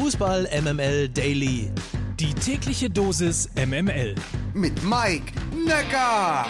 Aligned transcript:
Fußball 0.00 0.48
MML 0.62 1.08
Daily. 1.08 1.72
Die 2.20 2.32
tägliche 2.32 2.88
Dosis 2.88 3.50
MML. 3.56 4.14
Mit 4.54 4.84
Mike 4.84 5.32
Necker. 5.66 6.46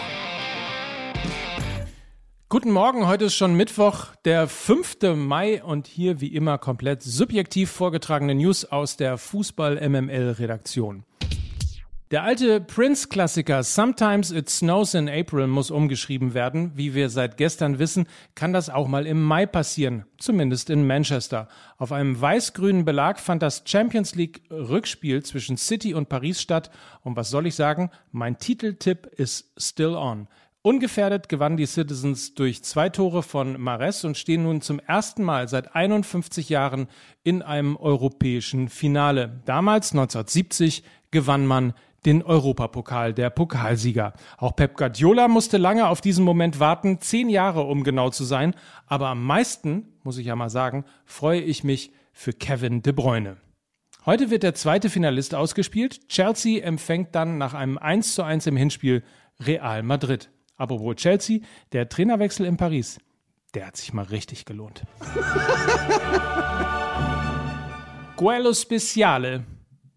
Guten 2.47 2.69
Morgen, 2.69 3.07
heute 3.07 3.25
ist 3.25 3.33
schon 3.33 3.55
Mittwoch, 3.55 4.09
der 4.23 4.47
5. 4.47 5.15
Mai 5.15 5.63
und 5.63 5.87
hier 5.87 6.21
wie 6.21 6.27
immer 6.27 6.59
komplett 6.59 7.01
subjektiv 7.01 7.71
vorgetragene 7.71 8.35
News 8.35 8.65
aus 8.65 8.97
der 8.97 9.17
Fußball 9.17 9.77
MML 9.89 10.35
Redaktion. 10.37 11.03
Der 12.11 12.23
alte 12.23 12.59
Prince-Klassiker 12.59 13.61
Sometimes 13.61 14.31
It 14.31 14.49
Snows 14.49 14.95
in 14.95 15.07
April 15.07 15.45
muss 15.45 15.69
umgeschrieben 15.69 16.33
werden. 16.33 16.71
Wie 16.73 16.95
wir 16.95 17.11
seit 17.11 17.37
gestern 17.37 17.77
wissen, 17.77 18.07
kann 18.33 18.51
das 18.51 18.71
auch 18.71 18.87
mal 18.87 19.05
im 19.05 19.21
Mai 19.21 19.45
passieren, 19.45 20.05
zumindest 20.17 20.71
in 20.71 20.87
Manchester. 20.87 21.47
Auf 21.77 21.91
einem 21.91 22.19
weiß-grünen 22.19 22.83
Belag 22.83 23.19
fand 23.19 23.43
das 23.43 23.61
Champions 23.63 24.15
League 24.15 24.41
Rückspiel 24.49 25.21
zwischen 25.21 25.55
City 25.55 25.93
und 25.93 26.09
Paris 26.09 26.41
statt. 26.41 26.71
Und 27.01 27.15
was 27.15 27.29
soll 27.29 27.45
ich 27.45 27.53
sagen? 27.53 27.91
Mein 28.11 28.39
Titeltipp 28.39 29.05
ist 29.05 29.53
still 29.55 29.93
on. 29.93 30.27
Ungefährdet 30.63 31.29
gewannen 31.29 31.57
die 31.57 31.67
Citizens 31.67 32.33
durch 32.33 32.63
zwei 32.63 32.89
Tore 32.89 33.21
von 33.21 33.61
Mares 33.61 34.03
und 34.03 34.17
stehen 34.17 34.43
nun 34.43 34.61
zum 34.61 34.79
ersten 34.79 35.23
Mal 35.23 35.47
seit 35.47 35.75
51 35.75 36.49
Jahren 36.49 36.87
in 37.23 37.43
einem 37.43 37.77
europäischen 37.77 38.67
Finale. 38.67 39.41
Damals, 39.45 39.91
1970, 39.91 40.83
gewann 41.11 41.45
man 41.45 41.73
den 42.05 42.23
Europapokal 42.23 43.13
der 43.13 43.29
Pokalsieger. 43.29 44.13
Auch 44.37 44.55
Pep 44.55 44.77
Guardiola 44.77 45.27
musste 45.27 45.57
lange 45.57 45.87
auf 45.87 46.01
diesen 46.01 46.25
Moment 46.25 46.59
warten, 46.59 47.01
zehn 47.01 47.29
Jahre 47.29 47.63
um 47.63 47.83
genau 47.83 48.09
zu 48.09 48.23
sein, 48.23 48.55
aber 48.87 49.07
am 49.07 49.25
meisten, 49.25 49.87
muss 50.03 50.17
ich 50.17 50.27
ja 50.27 50.35
mal 50.35 50.49
sagen, 50.49 50.85
freue 51.05 51.41
ich 51.41 51.63
mich 51.63 51.91
für 52.11 52.33
Kevin 52.33 52.81
De 52.81 52.93
Bruyne. 52.93 53.37
Heute 54.05 54.29
wird 54.29 54.43
der 54.43 54.55
zweite 54.55 54.89
Finalist 54.89 55.35
ausgespielt. 55.35 56.07
Chelsea 56.07 56.63
empfängt 56.63 57.13
dann 57.15 57.37
nach 57.37 57.53
einem 57.53 57.77
1 57.77 58.15
zu 58.15 58.23
1 58.23 58.47
im 58.47 58.55
Hinspiel 58.55 59.03
Real 59.39 59.83
Madrid. 59.83 60.31
Apropos 60.57 60.95
Chelsea, 60.95 61.39
der 61.73 61.89
Trainerwechsel 61.89 62.45
in 62.45 62.57
Paris, 62.57 62.99
der 63.53 63.67
hat 63.67 63.77
sich 63.77 63.93
mal 63.93 64.05
richtig 64.05 64.45
gelohnt. 64.45 64.83
Guello 68.15 68.53
Speciale. 68.53 69.43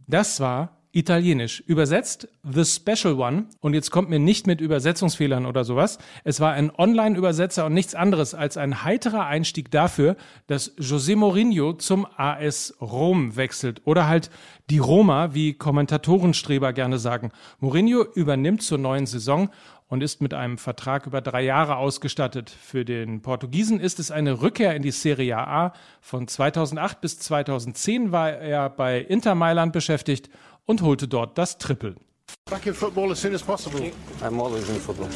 Das 0.06 0.41
war 0.41 0.81
Italienisch. 0.94 1.60
Übersetzt 1.60 2.28
The 2.42 2.66
Special 2.66 3.14
One. 3.14 3.46
Und 3.60 3.72
jetzt 3.72 3.90
kommt 3.90 4.10
mir 4.10 4.18
nicht 4.18 4.46
mit 4.46 4.60
Übersetzungsfehlern 4.60 5.46
oder 5.46 5.64
sowas. 5.64 5.98
Es 6.22 6.38
war 6.38 6.52
ein 6.52 6.70
Online-Übersetzer 6.70 7.64
und 7.64 7.72
nichts 7.72 7.94
anderes 7.94 8.34
als 8.34 8.58
ein 8.58 8.84
heiterer 8.84 9.24
Einstieg 9.24 9.70
dafür, 9.70 10.16
dass 10.48 10.76
José 10.76 11.16
Mourinho 11.16 11.72
zum 11.72 12.06
AS 12.16 12.74
Rom 12.78 13.36
wechselt. 13.36 13.80
Oder 13.86 14.06
halt 14.06 14.30
die 14.68 14.78
Roma, 14.78 15.32
wie 15.32 15.54
Kommentatorenstreber 15.54 16.74
gerne 16.74 16.98
sagen. 16.98 17.30
Mourinho 17.58 18.04
übernimmt 18.14 18.62
zur 18.62 18.76
neuen 18.76 19.06
Saison 19.06 19.48
und 19.92 20.02
ist 20.02 20.22
mit 20.22 20.32
einem 20.32 20.56
Vertrag 20.56 21.06
über 21.06 21.20
drei 21.20 21.42
Jahre 21.42 21.76
ausgestattet. 21.76 22.48
Für 22.48 22.82
den 22.82 23.20
Portugiesen 23.20 23.78
ist 23.78 23.98
es 23.98 24.10
eine 24.10 24.40
Rückkehr 24.40 24.74
in 24.74 24.82
die 24.82 24.90
Serie 24.90 25.36
A. 25.36 25.74
Von 26.00 26.28
2008 26.28 27.02
bis 27.02 27.18
2010 27.18 28.10
war 28.10 28.30
er 28.30 28.70
bei 28.70 29.00
Inter 29.00 29.34
Mailand 29.34 29.74
beschäftigt 29.74 30.30
und 30.66 30.82
holte 30.82 31.08
dort 31.08 31.38
das 31.38 31.58
Triple. 31.58 31.96
Back 32.50 32.66
in 32.66 32.74
football 32.74 33.12
as 33.12 33.20
soon 33.20 33.34
as 33.34 33.42
possible. 33.42 33.91
I'm 34.20 34.41
always 34.41 34.69
in 34.69 34.77
football. 34.77 35.08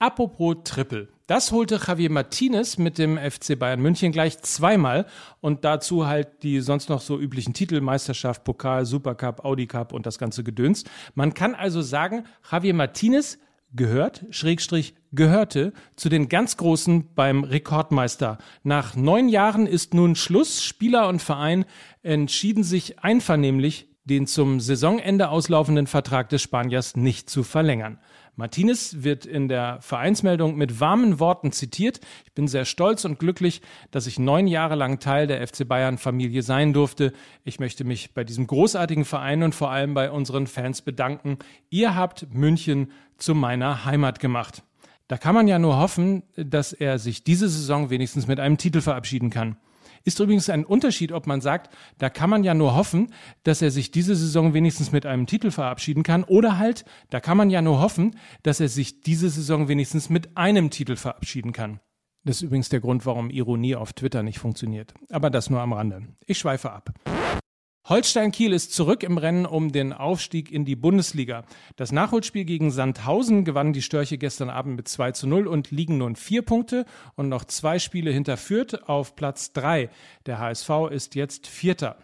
Apropos 0.00 0.58
Triple. 0.62 1.08
Das 1.26 1.50
holte 1.50 1.80
Javier 1.84 2.08
Martinez 2.08 2.78
mit 2.78 2.98
dem 2.98 3.18
FC 3.18 3.58
Bayern 3.58 3.80
München 3.80 4.12
gleich 4.12 4.40
zweimal 4.42 5.06
und 5.40 5.64
dazu 5.64 6.06
halt 6.06 6.42
die 6.44 6.60
sonst 6.60 6.88
noch 6.88 7.00
so 7.00 7.18
üblichen 7.18 7.52
Titel 7.52 7.80
Meisterschaft, 7.80 8.44
Pokal, 8.44 8.86
Supercup, 8.86 9.44
Audi 9.44 9.66
Cup 9.66 9.92
und 9.92 10.06
das 10.06 10.18
ganze 10.18 10.44
Gedöns. 10.44 10.84
Man 11.14 11.34
kann 11.34 11.56
also 11.56 11.82
sagen, 11.82 12.24
Javier 12.50 12.74
Martinez 12.74 13.38
gehört, 13.74 14.24
Schrägstrich 14.30 14.94
gehörte 15.12 15.72
zu 15.96 16.08
den 16.08 16.28
ganz 16.28 16.56
Großen 16.56 17.12
beim 17.14 17.42
Rekordmeister. 17.42 18.38
Nach 18.62 18.94
neun 18.94 19.28
Jahren 19.28 19.66
ist 19.66 19.94
nun 19.94 20.14
Schluss. 20.14 20.62
Spieler 20.62 21.08
und 21.08 21.20
Verein 21.20 21.64
entschieden 22.02 22.62
sich 22.62 23.00
einvernehmlich 23.00 23.88
den 24.08 24.26
zum 24.26 24.58
Saisonende 24.58 25.28
auslaufenden 25.28 25.86
Vertrag 25.86 26.28
des 26.30 26.42
Spaniers 26.42 26.96
nicht 26.96 27.30
zu 27.30 27.44
verlängern. 27.44 27.98
Martinez 28.34 28.98
wird 29.00 29.26
in 29.26 29.48
der 29.48 29.80
Vereinsmeldung 29.80 30.56
mit 30.56 30.78
warmen 30.78 31.18
Worten 31.18 31.50
zitiert. 31.50 31.98
Ich 32.24 32.32
bin 32.34 32.46
sehr 32.46 32.64
stolz 32.64 33.04
und 33.04 33.18
glücklich, 33.18 33.62
dass 33.90 34.06
ich 34.06 34.20
neun 34.20 34.46
Jahre 34.46 34.76
lang 34.76 35.00
Teil 35.00 35.26
der 35.26 35.44
FC 35.46 35.66
Bayern 35.66 35.98
Familie 35.98 36.42
sein 36.42 36.72
durfte. 36.72 37.12
Ich 37.42 37.58
möchte 37.58 37.82
mich 37.82 38.14
bei 38.14 38.22
diesem 38.22 38.46
großartigen 38.46 39.04
Verein 39.04 39.42
und 39.42 39.56
vor 39.56 39.70
allem 39.72 39.92
bei 39.92 40.10
unseren 40.12 40.46
Fans 40.46 40.82
bedanken. 40.82 41.38
Ihr 41.68 41.96
habt 41.96 42.32
München 42.32 42.92
zu 43.16 43.34
meiner 43.34 43.84
Heimat 43.84 44.20
gemacht. 44.20 44.62
Da 45.08 45.16
kann 45.16 45.34
man 45.34 45.48
ja 45.48 45.58
nur 45.58 45.76
hoffen, 45.76 46.22
dass 46.36 46.72
er 46.72 47.00
sich 47.00 47.24
diese 47.24 47.48
Saison 47.48 47.90
wenigstens 47.90 48.28
mit 48.28 48.38
einem 48.38 48.56
Titel 48.56 48.82
verabschieden 48.82 49.30
kann. 49.30 49.56
Ist 50.04 50.20
übrigens 50.20 50.50
ein 50.50 50.64
Unterschied, 50.64 51.12
ob 51.12 51.26
man 51.26 51.40
sagt, 51.40 51.74
da 51.98 52.10
kann 52.10 52.30
man 52.30 52.44
ja 52.44 52.54
nur 52.54 52.74
hoffen, 52.74 53.12
dass 53.42 53.62
er 53.62 53.70
sich 53.70 53.90
diese 53.90 54.14
Saison 54.16 54.54
wenigstens 54.54 54.92
mit 54.92 55.06
einem 55.06 55.26
Titel 55.26 55.50
verabschieden 55.50 56.02
kann, 56.02 56.24
oder 56.24 56.58
halt, 56.58 56.84
da 57.10 57.20
kann 57.20 57.36
man 57.36 57.50
ja 57.50 57.62
nur 57.62 57.80
hoffen, 57.80 58.16
dass 58.42 58.60
er 58.60 58.68
sich 58.68 59.00
diese 59.00 59.28
Saison 59.30 59.68
wenigstens 59.68 60.10
mit 60.10 60.36
einem 60.36 60.70
Titel 60.70 60.96
verabschieden 60.96 61.52
kann. 61.52 61.80
Das 62.24 62.36
ist 62.36 62.42
übrigens 62.42 62.68
der 62.68 62.80
Grund, 62.80 63.06
warum 63.06 63.30
Ironie 63.30 63.76
auf 63.76 63.92
Twitter 63.92 64.22
nicht 64.22 64.38
funktioniert. 64.38 64.92
Aber 65.10 65.30
das 65.30 65.50
nur 65.50 65.60
am 65.60 65.72
Rande. 65.72 66.02
Ich 66.26 66.38
schweife 66.38 66.70
ab. 66.72 66.92
Holstein 67.88 68.32
Kiel 68.32 68.52
ist 68.52 68.74
zurück 68.74 69.02
im 69.02 69.16
Rennen 69.16 69.46
um 69.46 69.72
den 69.72 69.94
Aufstieg 69.94 70.52
in 70.52 70.66
die 70.66 70.76
Bundesliga. 70.76 71.44
Das 71.76 71.90
Nachholspiel 71.90 72.44
gegen 72.44 72.70
Sandhausen 72.70 73.46
gewannen 73.46 73.72
die 73.72 73.80
Störche 73.80 74.18
gestern 74.18 74.50
Abend 74.50 74.76
mit 74.76 74.88
2 74.88 75.12
zu 75.12 75.26
0 75.26 75.46
und 75.46 75.70
liegen 75.70 75.96
nun 75.96 76.14
vier 76.14 76.42
Punkte 76.42 76.84
und 77.16 77.30
noch 77.30 77.46
zwei 77.46 77.78
Spiele 77.78 78.10
hinter 78.10 78.36
Fürth 78.36 78.74
auf 78.88 79.16
Platz 79.16 79.54
3. 79.54 79.88
Der 80.26 80.38
HSV 80.38 80.68
ist 80.90 81.14
jetzt 81.14 81.46
Vierter. 81.46 81.96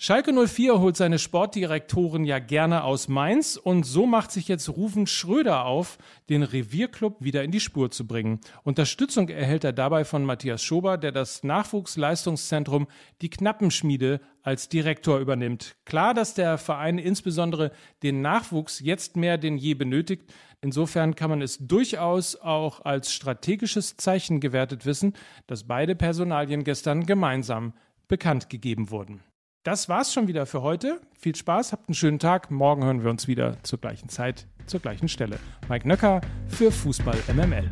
Schalke 0.00 0.32
04 0.32 0.78
holt 0.78 0.96
seine 0.96 1.18
Sportdirektoren 1.18 2.24
ja 2.24 2.38
gerne 2.38 2.84
aus 2.84 3.08
Mainz 3.08 3.56
und 3.56 3.82
so 3.82 4.06
macht 4.06 4.30
sich 4.30 4.46
jetzt 4.46 4.68
Rufen 4.68 5.08
Schröder 5.08 5.64
auf, 5.64 5.98
den 6.28 6.44
Revierclub 6.44 7.16
wieder 7.18 7.42
in 7.42 7.50
die 7.50 7.58
Spur 7.58 7.90
zu 7.90 8.06
bringen. 8.06 8.38
Unterstützung 8.62 9.28
erhält 9.28 9.64
er 9.64 9.72
dabei 9.72 10.04
von 10.04 10.24
Matthias 10.24 10.62
Schober, 10.62 10.98
der 10.98 11.10
das 11.10 11.42
Nachwuchsleistungszentrum 11.42 12.86
Die 13.22 13.28
Knappenschmiede 13.28 14.20
als 14.44 14.68
Direktor 14.68 15.18
übernimmt. 15.18 15.74
Klar, 15.84 16.14
dass 16.14 16.34
der 16.34 16.58
Verein 16.58 16.98
insbesondere 16.98 17.72
den 18.04 18.22
Nachwuchs 18.22 18.78
jetzt 18.78 19.16
mehr 19.16 19.36
denn 19.36 19.56
je 19.56 19.74
benötigt. 19.74 20.32
Insofern 20.60 21.16
kann 21.16 21.30
man 21.30 21.42
es 21.42 21.58
durchaus 21.58 22.36
auch 22.36 22.84
als 22.84 23.12
strategisches 23.12 23.96
Zeichen 23.96 24.38
gewertet 24.38 24.86
wissen, 24.86 25.14
dass 25.48 25.66
beide 25.66 25.96
Personalien 25.96 26.62
gestern 26.62 27.04
gemeinsam 27.04 27.72
bekannt 28.06 28.48
gegeben 28.48 28.92
wurden. 28.92 29.24
Das 29.68 29.86
war's 29.90 30.14
schon 30.14 30.28
wieder 30.28 30.46
für 30.46 30.62
heute. 30.62 30.98
Viel 31.18 31.36
Spaß, 31.36 31.72
habt 31.72 31.90
einen 31.90 31.94
schönen 31.94 32.18
Tag. 32.18 32.50
Morgen 32.50 32.84
hören 32.84 33.02
wir 33.02 33.10
uns 33.10 33.28
wieder 33.28 33.62
zur 33.64 33.78
gleichen 33.78 34.08
Zeit, 34.08 34.46
zur 34.64 34.80
gleichen 34.80 35.08
Stelle. 35.08 35.38
Mike 35.68 35.86
Nöcker 35.86 36.22
für 36.48 36.72
Fußball 36.72 37.18
MML. 37.34 37.68